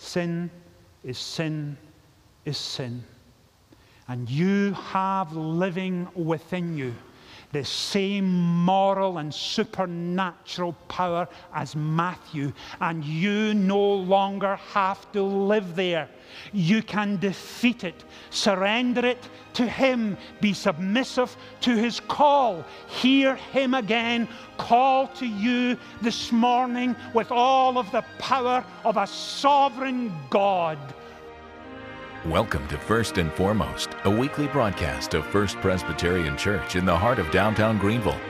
[0.00, 0.50] Sin
[1.04, 1.76] is sin
[2.46, 3.04] is sin.
[4.08, 6.94] And you have living within you
[7.52, 15.74] the same moral and supernatural power as Matthew, and you no longer have to live
[15.74, 16.08] there.
[16.52, 22.64] You can defeat it, surrender it to Him, be submissive to His call.
[22.86, 29.06] Hear Him again call to you this morning with all of the power of a
[29.06, 30.78] sovereign God.
[32.26, 37.18] Welcome to First and Foremost, a weekly broadcast of First Presbyterian Church in the heart
[37.18, 38.20] of downtown Greenville.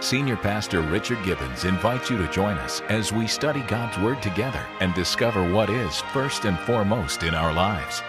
[0.00, 4.64] Senior Pastor Richard Gibbons invites you to join us as we study God's Word together
[4.80, 8.02] and discover what is first and foremost in our lives.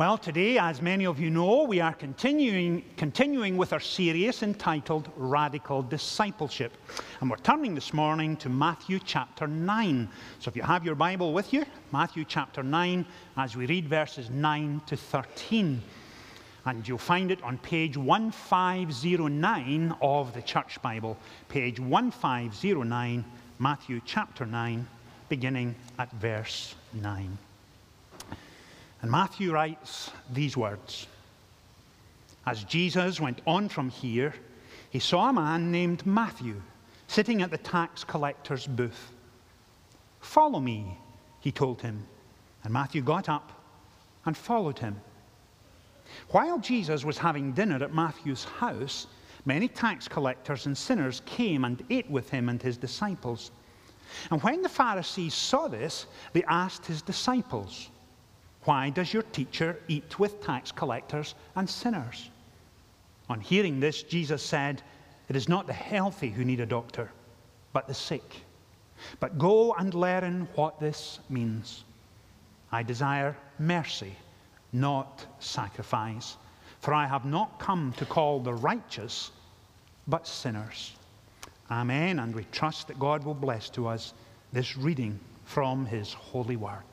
[0.00, 5.10] Well, today, as many of you know, we are continuing, continuing with our series entitled
[5.14, 6.74] Radical Discipleship.
[7.20, 10.08] And we're turning this morning to Matthew chapter 9.
[10.38, 13.04] So if you have your Bible with you, Matthew chapter 9,
[13.36, 15.82] as we read verses 9 to 13.
[16.64, 21.18] And you'll find it on page 1509 of the Church Bible.
[21.50, 23.22] Page 1509,
[23.58, 24.88] Matthew chapter 9,
[25.28, 27.36] beginning at verse 9.
[29.02, 31.06] And Matthew writes these words
[32.46, 34.34] As Jesus went on from here,
[34.90, 36.60] he saw a man named Matthew
[37.06, 39.12] sitting at the tax collector's booth.
[40.20, 40.98] Follow me,
[41.40, 42.06] he told him.
[42.62, 43.52] And Matthew got up
[44.26, 45.00] and followed him.
[46.28, 49.06] While Jesus was having dinner at Matthew's house,
[49.44, 53.50] many tax collectors and sinners came and ate with him and his disciples.
[54.30, 57.88] And when the Pharisees saw this, they asked his disciples,
[58.64, 62.30] why does your teacher eat with tax collectors and sinners?
[63.28, 64.82] On hearing this, Jesus said,
[65.28, 67.10] It is not the healthy who need a doctor,
[67.72, 68.42] but the sick.
[69.18, 71.84] But go and learn what this means.
[72.70, 74.14] I desire mercy,
[74.72, 76.36] not sacrifice,
[76.80, 79.30] for I have not come to call the righteous,
[80.06, 80.92] but sinners.
[81.70, 82.18] Amen.
[82.18, 84.12] And we trust that God will bless to us
[84.52, 86.89] this reading from his holy word.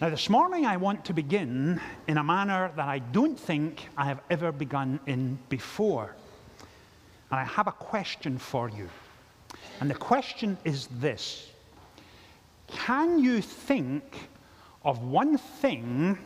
[0.00, 4.06] Now, this morning I want to begin in a manner that I don't think I
[4.06, 6.16] have ever begun in before.
[7.30, 8.90] And I have a question for you.
[9.78, 11.48] And the question is this
[12.66, 14.30] Can you think
[14.84, 16.18] of one thing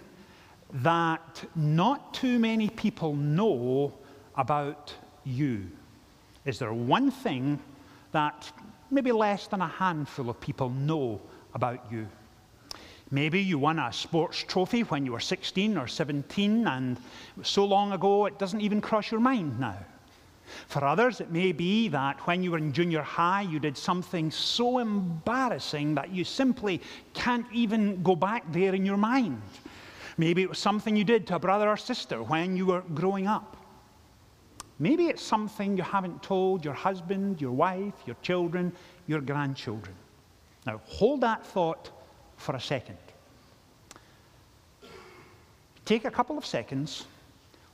[0.73, 3.93] that not too many people know
[4.37, 5.71] about you?
[6.47, 7.61] Is there one thing
[8.13, 8.51] that
[8.91, 11.21] maybe less than a handful of people know
[11.53, 12.09] about you?
[13.11, 16.99] Maybe you won a sports trophy when you were 16 or 17, and
[17.43, 19.79] so long ago it doesn't even cross your mind now.
[20.67, 24.31] For others, it may be that when you were in junior high, you did something
[24.31, 26.81] so embarrassing that you simply
[27.15, 29.41] can't even go back there in your mind.
[30.17, 33.27] Maybe it was something you did to a brother or sister when you were growing
[33.27, 33.57] up.
[34.79, 38.73] Maybe it's something you haven't told your husband, your wife, your children,
[39.07, 39.95] your grandchildren.
[40.67, 41.91] Now, hold that thought
[42.39, 42.97] for a second.
[45.85, 47.05] Take a couple of seconds,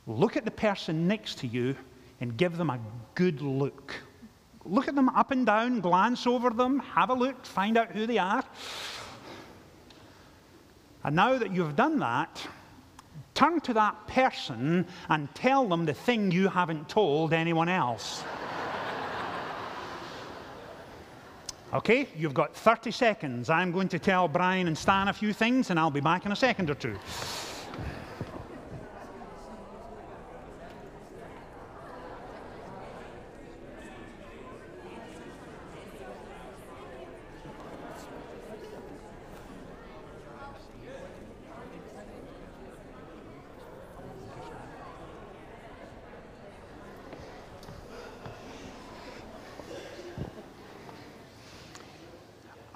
[0.07, 1.77] look at the person next to you,
[2.21, 2.79] and give them a
[3.15, 3.95] good look.
[4.65, 8.07] Look at them up and down, glance over them, have a look, find out who
[8.07, 8.43] they are.
[11.05, 12.47] And now that you've done that,
[13.35, 18.25] turn to that person and tell them the thing you haven't told anyone else.
[21.75, 23.51] Okay, you've got 30 seconds.
[23.51, 26.31] I'm going to tell Brian and Stan a few things, and I'll be back in
[26.31, 26.97] a second or two.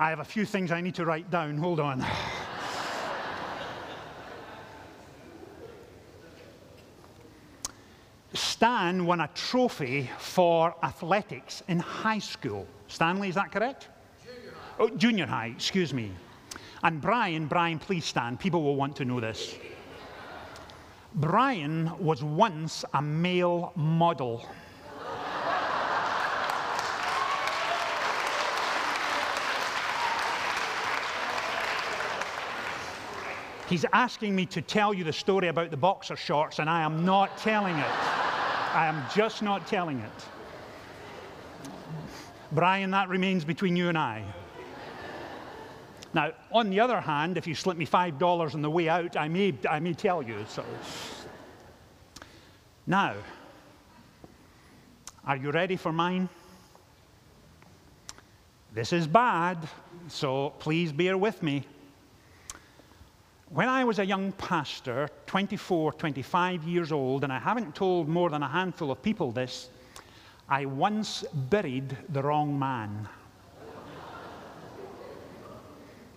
[0.08, 1.58] I have a few things I need to write down.
[1.58, 2.02] Hold on.
[8.32, 12.66] Stan won a trophy for athletics in high school.
[12.86, 13.88] Stanley, is that correct?
[14.24, 14.76] Junior high.
[14.78, 16.10] Oh, junior high, excuse me.
[16.82, 18.40] And Brian, Brian, please stand.
[18.40, 19.56] People will want to know this.
[21.16, 24.46] Brian was once a male model.
[33.68, 37.04] He's asking me to tell you the story about the boxer shorts, and I am
[37.04, 37.90] not telling it.
[38.72, 40.24] I am just not telling it.
[42.52, 44.24] Brian, that remains between you and I.
[46.14, 49.28] Now, on the other hand, if you slip me $5 on the way out, I
[49.28, 50.46] may, I may tell you.
[50.48, 50.64] So.
[52.86, 53.14] Now,
[55.26, 56.30] are you ready for mine?
[58.72, 59.58] This is bad,
[60.08, 61.66] so please bear with me.
[63.50, 68.28] When I was a young pastor, 24, 25 years old, and I haven't told more
[68.28, 69.70] than a handful of people this,
[70.50, 73.08] I once buried the wrong man.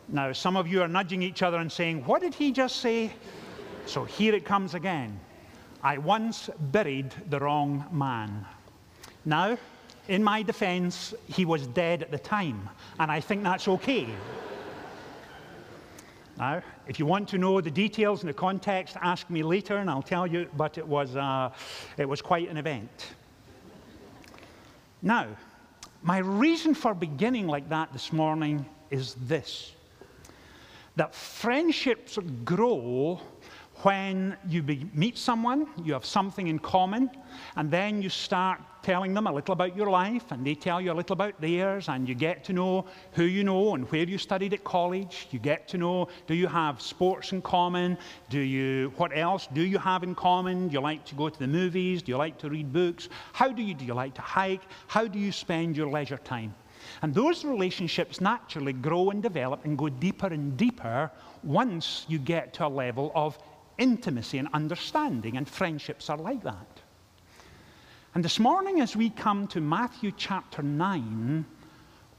[0.09, 3.13] Now, some of you are nudging each other and saying, What did he just say?
[3.85, 5.17] So here it comes again.
[5.81, 8.45] I once buried the wrong man.
[9.23, 9.57] Now,
[10.09, 12.69] in my defense, he was dead at the time,
[12.99, 14.07] and I think that's okay.
[16.37, 19.89] Now, if you want to know the details and the context, ask me later and
[19.89, 21.51] I'll tell you, but it was, uh,
[21.97, 23.07] it was quite an event.
[25.01, 25.27] Now,
[26.03, 29.73] my reason for beginning like that this morning is this
[30.97, 33.21] that friendships grow
[33.83, 34.63] when you
[34.93, 37.09] meet someone, you have something in common,
[37.55, 40.91] and then you start telling them a little about your life, and they tell you
[40.91, 44.17] a little about theirs, and you get to know who you know and where you
[44.17, 45.27] studied at college.
[45.31, 47.97] You get to know do you have sports in common?
[48.29, 50.67] Do you, what else do you have in common?
[50.67, 52.01] Do you like to go to the movies?
[52.01, 53.09] Do you like to read books?
[53.33, 54.61] How do you, do you like to hike?
[54.87, 56.53] How do you spend your leisure time?
[57.01, 61.11] And those relationships naturally grow and develop and go deeper and deeper
[61.43, 63.37] once you get to a level of
[63.81, 66.81] intimacy and understanding, and friendships are like that.
[68.13, 71.43] And this morning, as we come to Matthew chapter 9,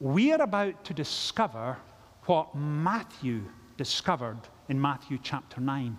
[0.00, 1.76] we are about to discover
[2.24, 3.42] what Matthew
[3.76, 5.96] discovered in Matthew chapter 9.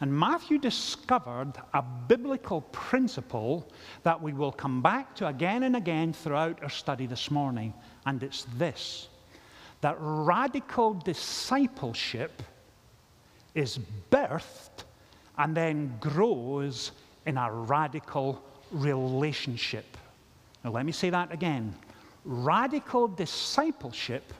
[0.00, 3.70] And Matthew discovered a biblical principle
[4.02, 7.74] that we will come back to again and again throughout our study this morning.
[8.06, 9.08] And it's this
[9.82, 12.42] that radical discipleship
[13.54, 13.78] is
[14.10, 14.85] birthed
[15.38, 16.92] and then grows
[17.26, 19.96] in a radical relationship.
[20.64, 21.74] Now, let me say that again.
[22.24, 24.32] Radical discipleship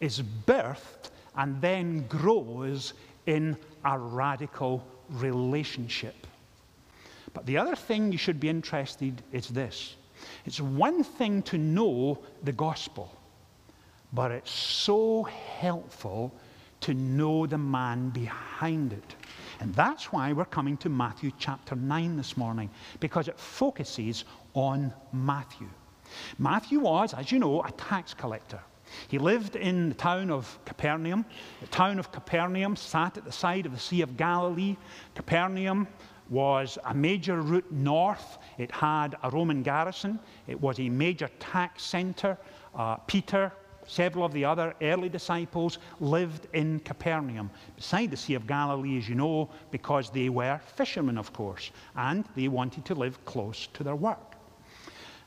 [0.00, 2.94] is birthed and then grows
[3.26, 6.26] in a radical relationship.
[7.32, 9.94] But the other thing you should be interested is this.
[10.44, 13.14] It's one thing to know the gospel,
[14.12, 16.34] but it's so helpful
[16.80, 19.14] to know the man behind it.
[19.60, 24.24] And that's why we're coming to Matthew chapter 9 this morning, because it focuses
[24.54, 25.68] on Matthew.
[26.38, 28.60] Matthew was, as you know, a tax collector.
[29.08, 31.24] He lived in the town of Capernaum.
[31.60, 34.76] The town of Capernaum sat at the side of the Sea of Galilee.
[35.14, 35.86] Capernaum
[36.30, 38.38] was a major route north.
[38.56, 40.18] It had a Roman garrison.
[40.46, 42.38] It was a major tax center.
[42.74, 43.52] Uh, Peter
[43.90, 49.08] several of the other early disciples lived in Capernaum, beside the Sea of Galilee, as
[49.08, 53.82] you know, because they were fishermen, of course, and they wanted to live close to
[53.82, 54.36] their work.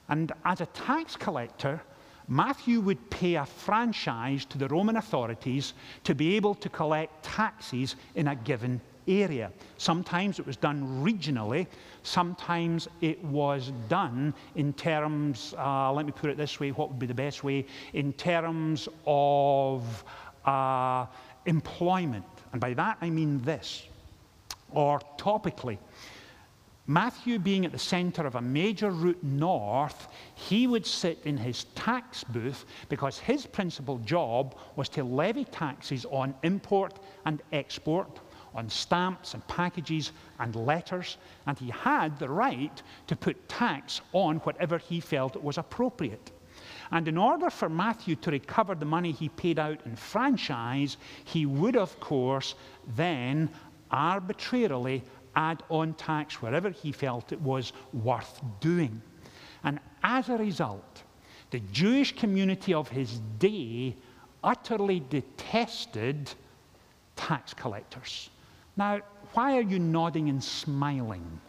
[0.07, 1.81] And as a tax collector,
[2.27, 5.73] Matthew would pay a franchise to the Roman authorities
[6.05, 9.51] to be able to collect taxes in a given area.
[9.77, 11.67] Sometimes it was done regionally,
[12.03, 16.99] sometimes it was done in terms, uh, let me put it this way, what would
[16.99, 17.65] be the best way?
[17.93, 20.03] In terms of
[20.45, 21.05] uh,
[21.45, 22.25] employment.
[22.51, 23.83] And by that I mean this,
[24.71, 25.77] or topically.
[26.85, 31.63] Matthew being at the center of a major route north, he would sit in his
[31.75, 38.19] tax booth because his principal job was to levy taxes on import and export
[38.55, 41.17] on stamps and packages and letters,
[41.47, 46.31] and he had the right to put tax on whatever he felt was appropriate.
[46.91, 51.45] And in order for Matthew to recover the money he paid out in franchise, he
[51.45, 52.55] would, of course,
[52.95, 53.49] then
[53.89, 55.03] arbitrarily
[55.35, 59.01] add on tax wherever he felt it was worth doing.
[59.63, 61.03] And as a result,
[61.49, 63.95] the Jewish community of his day
[64.43, 66.31] utterly detested
[67.15, 68.29] tax collectors.
[68.75, 69.01] Now,
[69.33, 71.39] why are you nodding and smiling?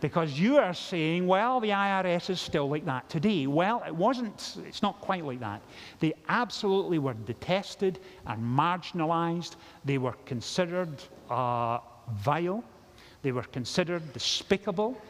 [0.00, 3.46] Because you are saying, well, the IRS is still like that today.
[3.46, 5.62] Well, it wasn't, it's not quite like that.
[6.00, 9.56] They absolutely were detested and marginalized.
[9.84, 11.78] They were considered uh,
[12.14, 12.64] vile.
[13.22, 15.00] They were considered despicable,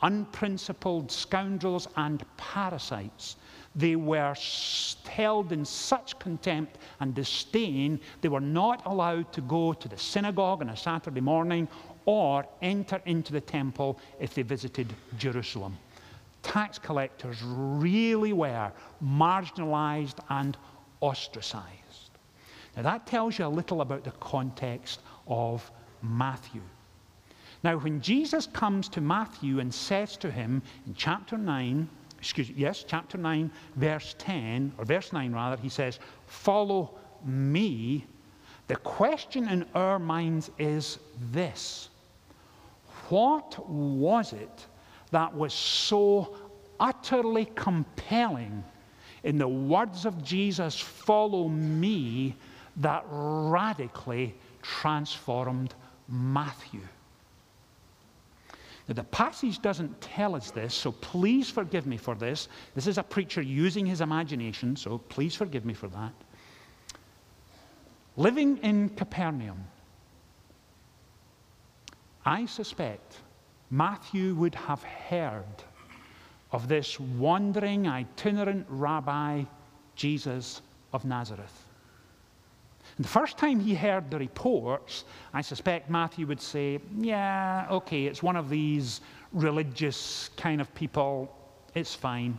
[0.00, 3.36] unprincipled scoundrels, and parasites.
[3.78, 4.34] They were
[5.08, 10.62] held in such contempt and disdain, they were not allowed to go to the synagogue
[10.62, 11.68] on a Saturday morning
[12.04, 15.78] or enter into the temple if they visited Jerusalem.
[16.42, 20.56] Tax collectors really were marginalized and
[21.00, 22.10] ostracized.
[22.76, 25.70] Now, that tells you a little about the context of
[26.02, 26.62] Matthew.
[27.62, 32.54] Now, when Jesus comes to Matthew and says to him in chapter 9, excuse me,
[32.56, 38.06] yes, chapter 9, verse 10, or verse 9 rather, he says, Follow me.
[38.66, 40.98] The question in our minds is
[41.32, 41.88] this
[43.08, 44.66] What was it
[45.10, 46.36] that was so
[46.78, 48.62] utterly compelling
[49.24, 52.36] in the words of Jesus, Follow me,
[52.76, 55.74] that radically transformed
[56.08, 56.80] Matthew?
[58.88, 62.48] Now, the passage doesn't tell us this, so please forgive me for this.
[62.74, 66.12] This is a preacher using his imagination, so please forgive me for that.
[68.16, 69.62] Living in Capernaum,
[72.24, 73.18] I suspect
[73.70, 75.44] Matthew would have heard
[76.50, 79.44] of this wandering, itinerant rabbi,
[79.94, 80.62] Jesus
[80.94, 81.67] of Nazareth.
[82.98, 88.06] And the first time he heard the reports, I suspect Matthew would say, Yeah, okay,
[88.06, 89.00] it's one of these
[89.32, 91.32] religious kind of people,
[91.76, 92.36] it's fine.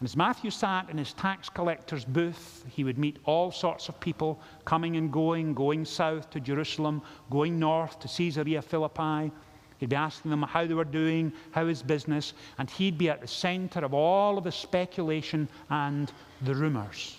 [0.00, 4.00] And as Matthew sat in his tax collector's booth, he would meet all sorts of
[4.00, 7.00] people coming and going, going south to Jerusalem,
[7.30, 9.30] going north to Caesarea Philippi.
[9.78, 13.20] He'd be asking them how they were doing, how is business, and he'd be at
[13.20, 16.10] the center of all of the speculation and
[16.42, 17.18] the rumors.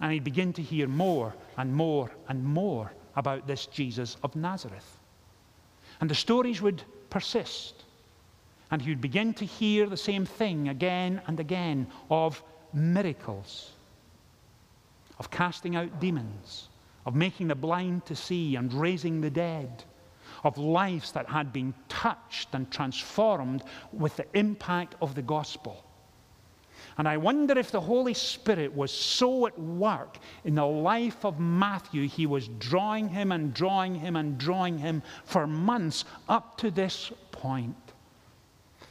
[0.00, 4.98] And he'd begin to hear more and more and more about this Jesus of Nazareth.
[6.00, 7.84] And the stories would persist.
[8.70, 13.70] And he would begin to hear the same thing again and again of miracles,
[15.18, 16.68] of casting out demons,
[17.06, 19.84] of making the blind to see and raising the dead,
[20.42, 23.62] of lives that had been touched and transformed
[23.92, 25.85] with the impact of the gospel.
[26.98, 31.38] And I wonder if the Holy Spirit was so at work in the life of
[31.38, 36.70] Matthew, he was drawing him and drawing him and drawing him for months up to
[36.70, 37.76] this point.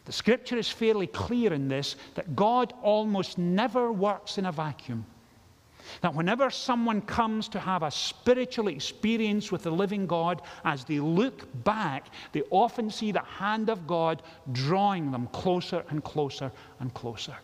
[0.06, 5.04] The scripture is fairly clear in this that God almost never works in a vacuum.
[6.02, 11.00] That whenever someone comes to have a spiritual experience with the living God, as they
[11.00, 14.22] look back, they often see the hand of God
[14.52, 17.36] drawing them closer and closer and closer.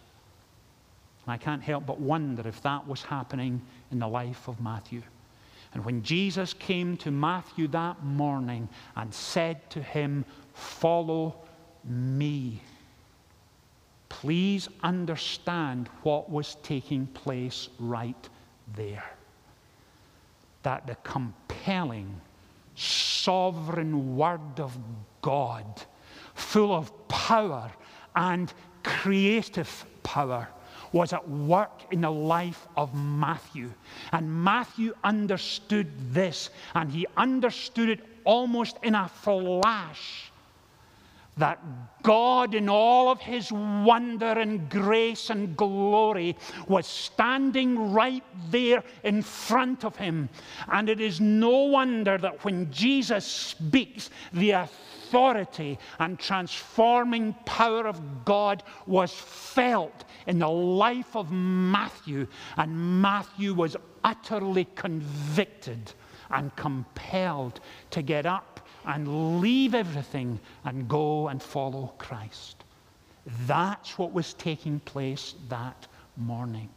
[1.32, 5.02] And I can't help but wonder if that was happening in the life of Matthew.
[5.74, 11.38] And when Jesus came to Matthew that morning and said to him, Follow
[11.86, 12.62] me,
[14.10, 18.28] please understand what was taking place right
[18.76, 19.10] there.
[20.64, 22.20] That the compelling,
[22.76, 24.78] sovereign Word of
[25.22, 25.82] God,
[26.34, 27.72] full of power
[28.18, 30.50] and creative power,
[30.92, 33.72] was at work in the life of Matthew.
[34.12, 40.31] And Matthew understood this, and he understood it almost in a flash
[41.38, 41.60] that
[42.04, 46.36] God, in all of his wonder and grace and glory,
[46.68, 50.30] was standing right there in front of him.
[50.72, 58.26] And it is no wonder that when Jesus speaks, the authority and transforming power of
[58.26, 65.94] God was felt in the life of Matthew, and Matthew was utterly convicted
[66.30, 67.60] and compelled
[67.92, 68.51] to get up
[68.86, 72.64] and leave everything and go and follow Christ.
[73.46, 76.70] That's what was taking place that morning.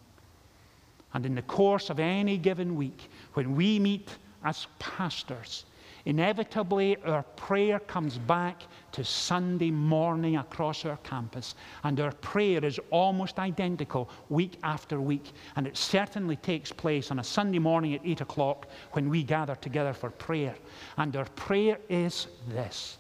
[1.14, 4.11] And in the course of any given week, when we meet
[4.44, 5.64] as pastors,
[6.06, 12.78] Inevitably, our prayer comes back to Sunday morning across our campus, and our prayer is
[12.90, 15.32] almost identical week after week.
[15.56, 19.54] And it certainly takes place on a Sunday morning at 8 o'clock when we gather
[19.54, 20.54] together for prayer.
[20.99, 22.99] And our prayer is this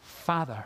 [0.00, 0.64] Father,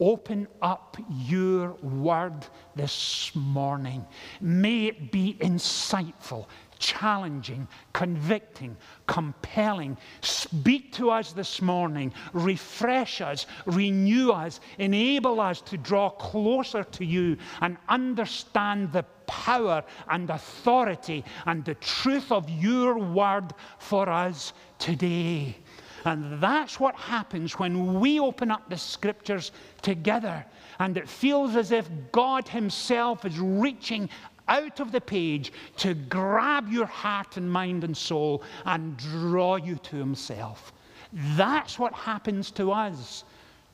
[0.00, 4.06] Open up your word this morning.
[4.40, 6.46] May it be insightful,
[6.78, 9.96] challenging, convicting, compelling.
[10.20, 12.12] Speak to us this morning.
[12.32, 19.84] Refresh us, renew us, enable us to draw closer to you and understand the power
[20.08, 25.56] and authority and the truth of your word for us today.
[26.04, 30.44] And that's what happens when we open up the scriptures together.
[30.78, 34.08] And it feels as if God Himself is reaching
[34.48, 39.76] out of the page to grab your heart and mind and soul and draw you
[39.76, 40.72] to Himself.
[41.12, 43.24] That's what happens to us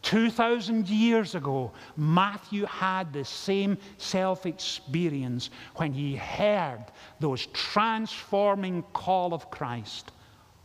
[0.03, 6.85] 2,000 years ago, Matthew had the same self experience when he heard
[7.21, 10.13] those transforming call of Christ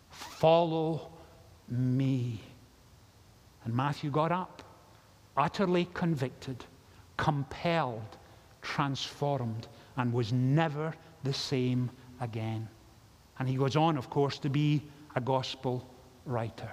[0.09, 1.09] Follow
[1.69, 2.41] me.
[3.63, 4.63] And Matthew got up,
[5.37, 6.65] utterly convicted,
[7.17, 8.17] compelled,
[8.61, 9.67] transformed,
[9.99, 11.91] and was never the same
[12.21, 12.67] again.
[13.37, 14.81] And he goes on, of course, to be
[15.15, 15.87] a gospel
[16.25, 16.71] writer.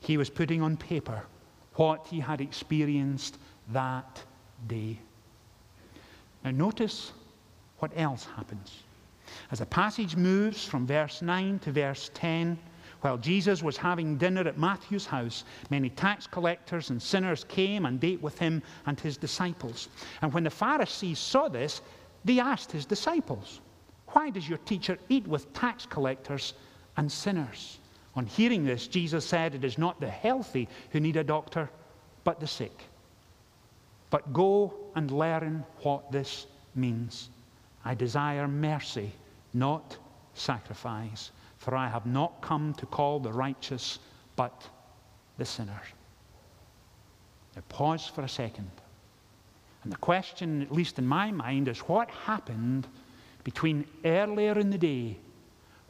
[0.00, 1.22] He was putting on paper
[1.74, 4.20] what he had experienced that
[4.66, 4.98] day.
[6.42, 7.12] Now, notice
[7.78, 8.82] what else happens.
[9.52, 12.58] As the passage moves from verse 9 to verse 10,
[13.00, 18.02] while Jesus was having dinner at Matthew's house, many tax collectors and sinners came and
[18.02, 19.88] ate with him and his disciples.
[20.20, 21.80] And when the Pharisees saw this,
[22.24, 23.60] they asked his disciples,
[24.08, 26.54] Why does your teacher eat with tax collectors
[26.96, 27.78] and sinners?
[28.16, 31.70] On hearing this, Jesus said, It is not the healthy who need a doctor,
[32.24, 32.82] but the sick.
[34.10, 37.30] But go and learn what this means.
[37.84, 39.12] I desire mercy,
[39.54, 39.96] not
[40.34, 43.98] sacrifice, for I have not come to call the righteous,
[44.36, 44.68] but
[45.36, 45.80] the sinner.
[47.54, 48.70] Now, pause for a second.
[49.82, 52.86] And the question, at least in my mind, is what happened
[53.44, 55.18] between earlier in the day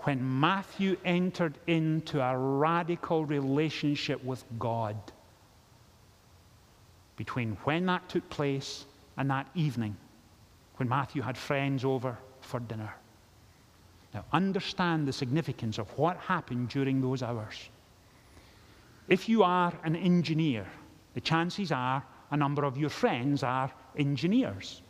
[0.01, 4.97] when Matthew entered into a radical relationship with God.
[7.17, 8.85] Between when that took place
[9.17, 9.97] and that evening
[10.77, 12.95] when Matthew had friends over for dinner.
[14.15, 17.69] Now, understand the significance of what happened during those hours.
[19.09, 20.67] If you are an engineer,
[21.15, 24.83] the chances are a number of your friends are engineers.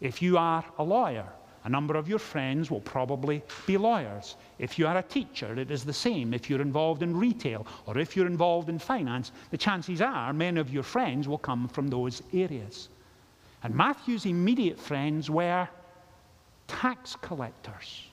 [0.00, 1.26] If you are a lawyer,
[1.64, 4.36] a number of your friends will probably be lawyers.
[4.58, 6.32] If you are a teacher, it is the same.
[6.32, 10.60] If you're involved in retail or if you're involved in finance, the chances are many
[10.60, 12.88] of your friends will come from those areas.
[13.62, 15.68] And Matthew's immediate friends were
[16.68, 18.07] tax collectors.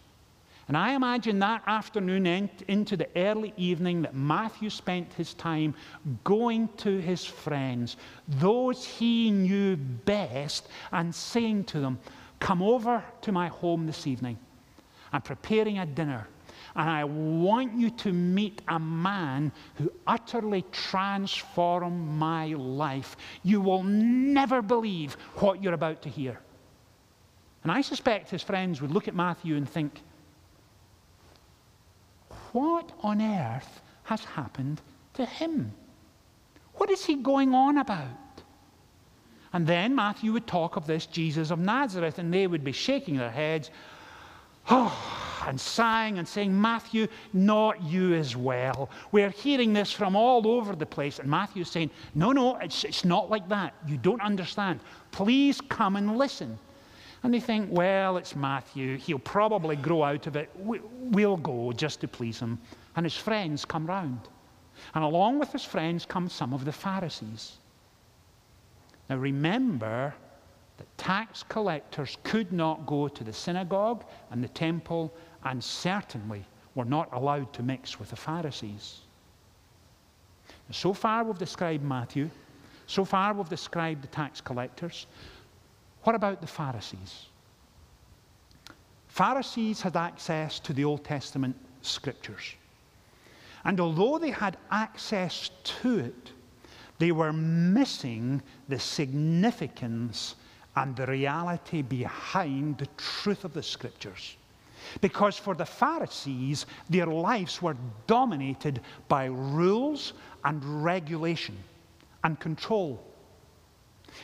[0.67, 5.75] And I imagine that afternoon into the early evening that Matthew spent his time
[6.23, 11.99] going to his friends, those he knew best, and saying to them,
[12.39, 14.37] Come over to my home this evening.
[15.13, 16.27] I'm preparing a dinner.
[16.75, 23.15] And I want you to meet a man who utterly transformed my life.
[23.43, 26.39] You will never believe what you're about to hear.
[27.63, 30.01] And I suspect his friends would look at Matthew and think,
[32.55, 34.79] What on earth has happened
[35.15, 35.73] to him?
[36.75, 38.07] What is he going on about?
[39.51, 43.17] And then Matthew would talk of this Jesus of Nazareth, and they would be shaking
[43.17, 43.71] their heads,
[44.69, 44.97] oh,
[45.45, 48.89] and sighing and saying, Matthew, not you as well.
[49.11, 51.19] We're hearing this from all over the place.
[51.19, 53.73] And Matthew's saying, No, no, it's, it's not like that.
[53.85, 54.79] You don't understand.
[55.11, 56.57] Please come and listen.
[57.25, 58.97] And they think, Well, it's Matthew.
[58.97, 60.51] He'll probably grow out of it.
[60.59, 62.59] We'll go just to please him.
[62.95, 64.19] And his friends come round.
[64.93, 67.53] And along with his friends come some of the Pharisees.
[69.09, 70.13] Now remember
[70.77, 75.11] that tax collectors could not go to the synagogue and the temple,
[75.45, 78.99] and certainly were not allowed to mix with the Pharisees.
[80.69, 82.29] So far, we've described Matthew.
[82.85, 85.07] So far, we've described the tax collectors.
[86.05, 87.25] What about the Pharisees?
[89.07, 92.53] Pharisees had access to the Old Testament scriptures.
[93.63, 95.49] And although they had access
[95.81, 96.31] to it,
[96.99, 100.35] they were missing the significance
[100.75, 104.37] and the reality behind the truth of the scriptures.
[105.01, 110.13] Because for the Pharisees, their lives were dominated by rules
[110.43, 111.57] and regulation
[112.23, 113.03] and control.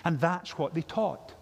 [0.06, 1.34] And that's what they taught.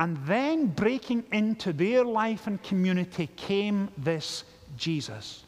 [0.00, 4.44] And then breaking into their life and community came this
[4.78, 5.44] Jesus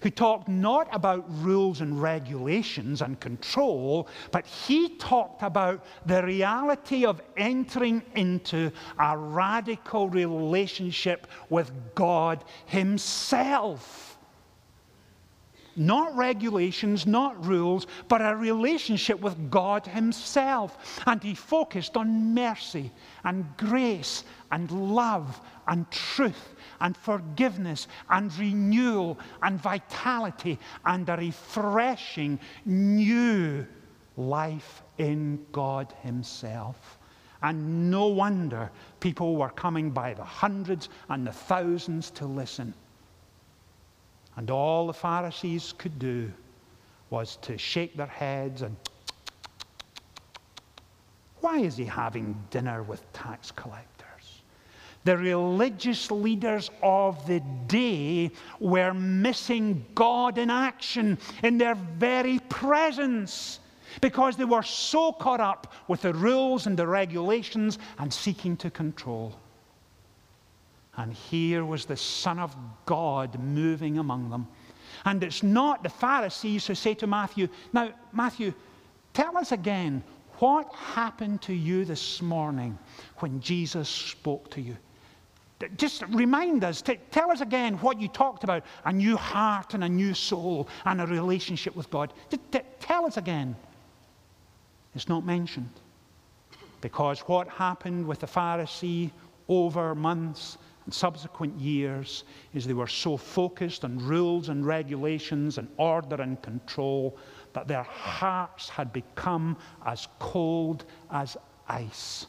[0.00, 7.04] who talked not about rules and regulations and control, but he talked about the reality
[7.04, 14.05] of entering into a radical relationship with God Himself.
[15.76, 21.02] Not regulations, not rules, but a relationship with God Himself.
[21.06, 22.90] And he focused on mercy
[23.24, 32.40] and grace and love and truth and forgiveness and renewal and vitality and a refreshing
[32.64, 33.66] new
[34.16, 36.98] life in God Himself.
[37.42, 42.72] And no wonder people were coming by the hundreds and the thousands to listen.
[44.36, 46.32] And all the Pharisees could do
[47.10, 48.76] was to shake their heads and
[51.40, 54.42] why is he having dinner with tax collectors?
[55.04, 63.60] The religious leaders of the day were missing God in action, in their very presence,
[64.00, 68.68] because they were so caught up with the rules and the regulations and seeking to
[68.68, 69.32] control.
[70.96, 72.56] And here was the Son of
[72.86, 74.48] God moving among them.
[75.04, 78.54] And it's not the Pharisees who say to Matthew, Now, Matthew,
[79.12, 80.02] tell us again,
[80.38, 82.78] what happened to you this morning
[83.18, 84.76] when Jesus spoke to you?
[85.78, 89.84] Just remind us, t- tell us again what you talked about a new heart and
[89.84, 92.12] a new soul and a relationship with God.
[92.28, 93.56] T- t- tell us again.
[94.94, 95.70] It's not mentioned.
[96.82, 99.10] Because what happened with the Pharisee
[99.48, 102.22] over months and subsequent years
[102.54, 107.18] is they were so focused on rules and regulations and order and control
[107.54, 111.36] that their hearts had become as cold as
[111.68, 112.26] ice.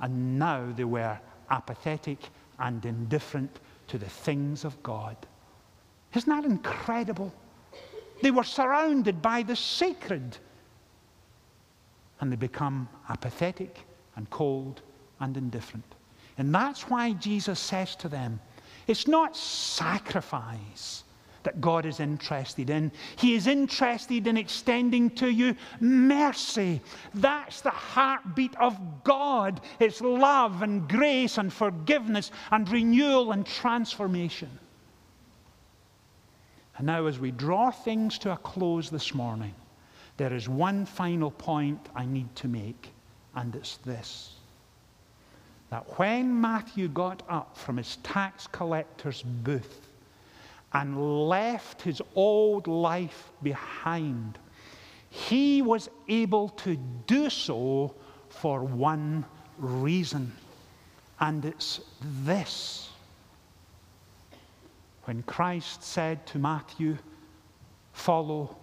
[0.00, 1.18] And now they were
[1.50, 2.18] apathetic
[2.58, 5.16] and indifferent to the things of God.
[6.14, 7.32] Isn't that incredible?
[8.20, 10.36] They were surrounded by the sacred,
[12.20, 13.80] and they become apathetic
[14.16, 14.82] and cold
[15.20, 15.94] and indifferent.
[16.38, 18.40] And that's why Jesus says to them,
[18.86, 21.04] it's not sacrifice
[21.44, 22.90] that God is interested in.
[23.16, 26.80] He is interested in extending to you mercy.
[27.14, 29.60] That's the heartbeat of God.
[29.78, 34.50] It's love and grace and forgiveness and renewal and transformation.
[36.76, 39.54] And now, as we draw things to a close this morning,
[40.16, 42.92] there is one final point I need to make,
[43.36, 44.32] and it's this
[45.74, 49.88] that when Matthew got up from his tax collector's booth,
[50.72, 54.38] and left his old life behind,
[55.10, 56.76] he was able to
[57.08, 57.92] do so
[58.28, 59.24] for one
[59.58, 60.32] reason,
[61.18, 61.80] and it's
[62.24, 62.90] this.
[65.06, 66.98] When Christ said to Matthew,
[67.94, 68.56] Follow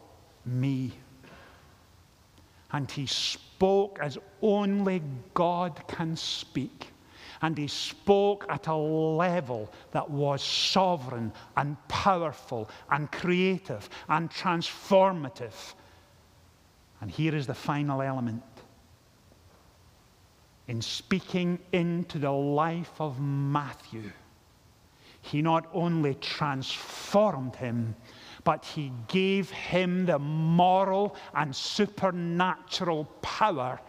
[0.46, 0.94] me,
[2.72, 5.02] and he spoke as only
[5.34, 6.88] God can speak
[7.42, 15.74] and he spoke at a level that was sovereign and powerful and creative and transformative.
[17.02, 18.44] And here is the final element.
[20.68, 24.12] In speaking into the life of Matthew,
[25.22, 27.96] he not only transformed him,
[28.44, 33.80] but he gave him the moral and supernatural power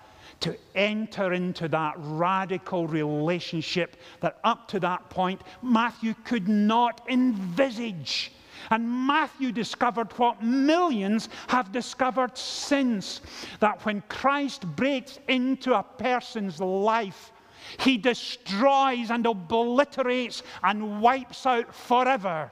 [0.42, 8.33] to enter into that radical relationship that up to that point Matthew could not envisage.
[8.70, 13.20] And Matthew discovered what millions have discovered since
[13.61, 17.33] that when Christ breaks into a person's life,
[17.78, 22.50] he destroys and obliterates and wipes out forever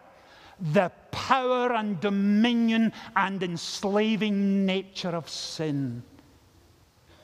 [0.73, 6.03] the power and dominion and enslaving nature of sin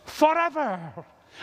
[0.06, 0.80] forever.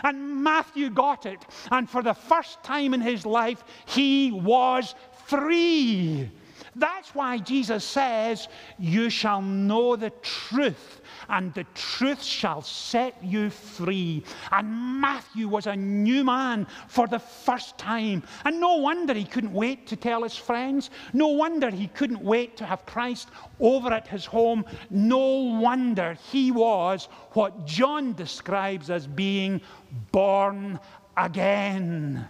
[0.04, 1.46] And Matthew got it.
[1.72, 4.96] And for the first time in his life, he was
[5.28, 6.32] free.
[6.76, 8.48] That's why Jesus says,
[8.80, 14.24] You shall know the truth, and the truth shall set you free.
[14.52, 18.24] And Matthew was a new man for the first time.
[18.46, 20.90] And no wonder he couldn't wait to tell his friends.
[21.14, 24.66] No wonder he couldn't wait to have Christ over at his home.
[24.90, 25.28] No
[25.60, 29.62] wonder he was what John describes as being
[30.12, 30.80] born
[31.18, 32.28] again.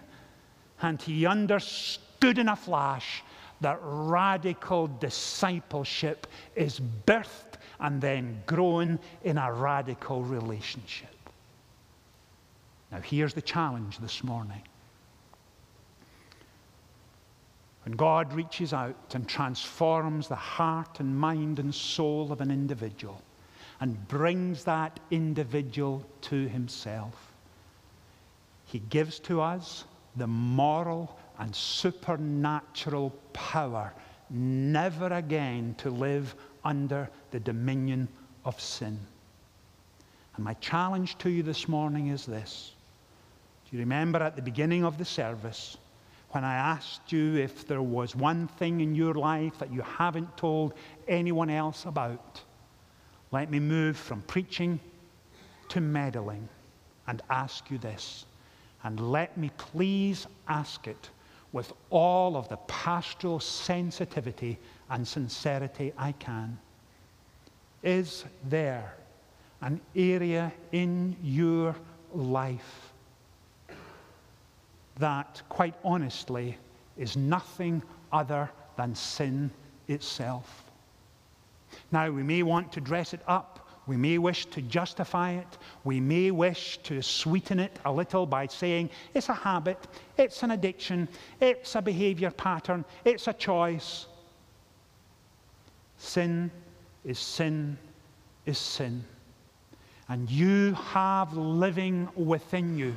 [0.82, 3.22] And he understood in a flash
[3.60, 11.08] that radical discipleship is birthed and then growing in a radical relationship.
[12.90, 14.62] Now, here's the challenge this morning.
[17.84, 23.20] When God reaches out and transforms the heart and mind and soul of an individual
[23.80, 27.32] and brings that individual to himself,
[28.64, 29.84] he gives to us
[30.16, 33.92] the moral and supernatural power
[34.30, 36.34] never again to live
[36.64, 38.08] under the dominion
[38.44, 38.98] of sin.
[40.36, 42.72] And my challenge to you this morning is this.
[43.64, 45.76] Do you remember at the beginning of the service
[46.30, 50.36] when I asked you if there was one thing in your life that you haven't
[50.36, 50.74] told
[51.06, 52.40] anyone else about?
[53.30, 54.80] Let me move from preaching
[55.68, 56.48] to meddling
[57.06, 58.26] and ask you this.
[58.82, 61.10] And let me please ask it
[61.52, 64.58] with all of the pastoral sensitivity
[64.90, 66.58] and sincerity I can.
[67.82, 68.94] is there
[69.60, 71.74] an area in your
[72.14, 72.92] life
[74.98, 76.56] that, quite honestly,
[76.96, 79.50] is nothing other than sin
[79.88, 80.64] itself?
[81.90, 83.68] Now, we may want to dress it up.
[83.86, 85.58] We may wish to justify it.
[85.82, 90.52] We may wish to sweeten it a little by saying it's a habit, it's an
[90.52, 91.08] addiction,
[91.40, 94.06] it's a behavior pattern, it's a choice.
[96.04, 96.50] Sin
[97.04, 97.78] is sin
[98.44, 99.04] is sin.
[100.08, 102.94] And you have living within you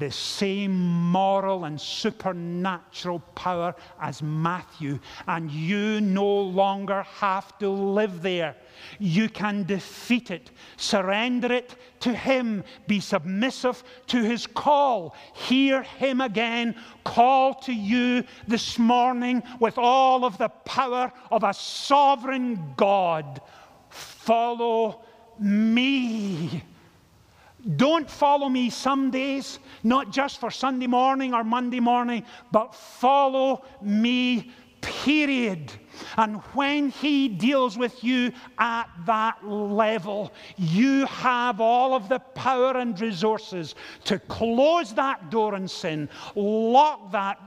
[0.00, 8.22] the same moral and supernatural power as Matthew, and you no longer have to live
[8.22, 8.56] there.
[8.98, 15.14] You can defeat it, surrender it to Him, be submissive to His call.
[15.34, 21.52] Hear Him again call to you this morning with all of the power of a
[21.54, 23.40] sovereign God.
[23.90, 25.02] Follow
[25.38, 26.62] me.
[27.76, 33.64] Don't follow me some days, not just for Sunday morning or Monday morning, but follow
[33.82, 35.70] me, period.
[36.16, 42.78] And when He deals with you at that level, you have all of the power
[42.78, 47.38] and resources to close that door in sin, lock that,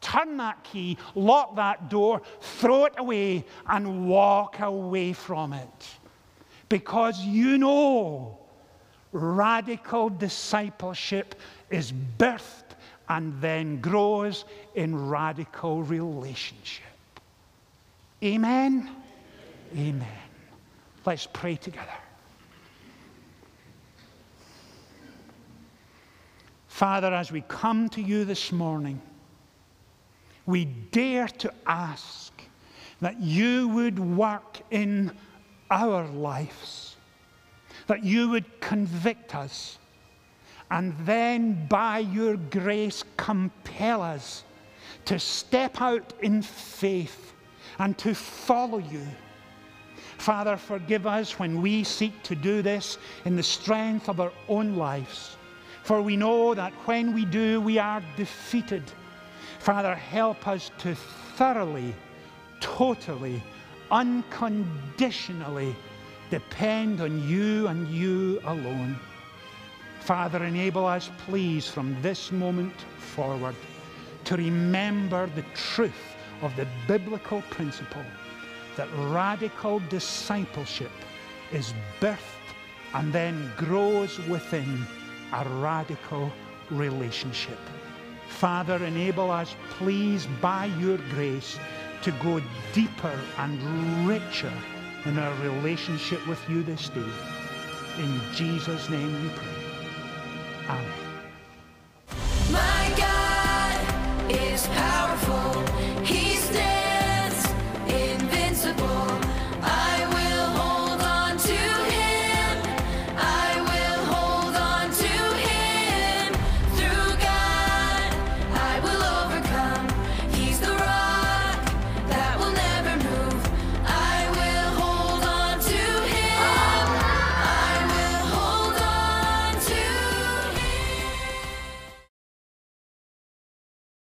[0.00, 5.88] turn that key, lock that door, throw it away, and walk away from it.
[6.70, 8.39] Because you know
[9.12, 11.34] radical discipleship
[11.70, 12.76] is birthed
[13.08, 14.44] and then grows
[14.74, 16.84] in radical relationship.
[18.22, 18.88] Amen?
[19.76, 20.06] Amen.
[21.04, 21.86] Let's pray together.
[26.68, 29.02] Father, as we come to you this morning,
[30.46, 32.32] we dare to ask
[33.00, 35.12] that you would work in
[35.70, 36.89] our lives
[37.90, 39.76] that you would convict us
[40.70, 44.44] and then by your grace compel us
[45.04, 47.32] to step out in faith
[47.80, 49.04] and to follow you.
[50.18, 54.76] Father, forgive us when we seek to do this in the strength of our own
[54.76, 55.36] lives.
[55.82, 58.84] For we know that when we do, we are defeated.
[59.58, 60.94] Father, help us to
[61.34, 61.92] thoroughly,
[62.60, 63.42] totally,
[63.90, 65.74] unconditionally
[66.30, 68.98] depend on you and you alone.
[70.00, 73.54] Father, enable us, please, from this moment forward
[74.24, 78.04] to remember the truth of the biblical principle
[78.76, 80.92] that radical discipleship
[81.52, 82.18] is birthed
[82.94, 84.86] and then grows within
[85.32, 86.32] a radical
[86.70, 87.58] relationship.
[88.28, 91.58] Father, enable us, please, by your grace,
[92.02, 92.40] to go
[92.72, 94.52] deeper and richer
[95.06, 97.00] in our relationship with you this day.
[97.98, 99.48] In Jesus' name we pray.
[100.68, 100.86] Amen.
[102.50, 104.66] My God is.